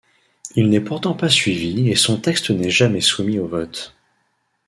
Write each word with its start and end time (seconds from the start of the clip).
Il 0.55 0.71
n'est 0.71 0.81
pourtant 0.81 1.13
pas 1.13 1.29
suivi 1.29 1.87
et 1.91 1.95
son 1.95 2.17
texte 2.19 2.49
n'est 2.49 2.71
jamais 2.71 3.01
soumis 3.01 3.37
au 3.37 3.45
vote. 3.45 3.95